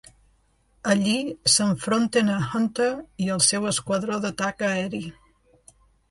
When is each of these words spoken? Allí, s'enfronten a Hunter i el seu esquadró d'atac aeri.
Allí, 0.91 1.17
s'enfronten 1.55 2.31
a 2.35 2.37
Hunter 2.45 2.87
i 3.25 3.29
el 3.35 3.43
seu 3.47 3.67
esquadró 3.73 4.17
d'atac 4.23 4.65
aeri. 4.71 5.03